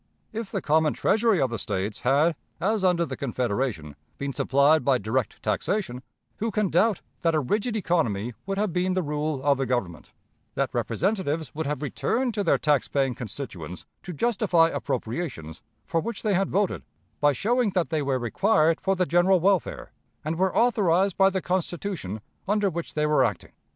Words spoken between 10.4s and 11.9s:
that representatives would have